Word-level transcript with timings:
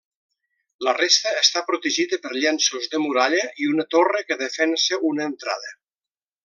La 0.87 0.93
resta 0.99 1.33
està 1.41 1.63
protegida 1.67 2.19
per 2.25 2.33
llenços 2.37 2.89
de 2.95 3.03
muralla 3.05 3.45
i 3.65 3.71
una 3.75 3.89
torre 3.97 4.27
que 4.31 4.43
defensa 4.45 5.03
una 5.15 5.33
entrada. 5.35 5.75